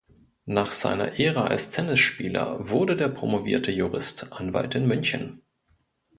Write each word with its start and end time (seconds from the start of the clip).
Nach 0.47 0.71
seiner 0.71 1.19
Ära 1.19 1.43
als 1.45 1.69
Tennisspieler 1.69 2.67
wurde 2.69 2.95
der 2.95 3.07
promovierte 3.09 3.71
Jurist 3.71 4.33
Anwalt 4.33 4.73
in 4.73 4.87
München. 4.87 5.43